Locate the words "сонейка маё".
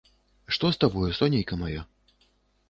1.19-1.81